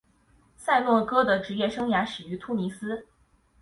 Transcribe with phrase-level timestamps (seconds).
[0.57, 3.05] 萨诺戈的职业生涯始于突尼斯。